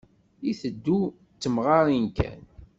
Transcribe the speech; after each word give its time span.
Iteddu 0.51 0.99
d 1.09 1.13
temɣarin 1.41 2.07
kan. 2.17 2.41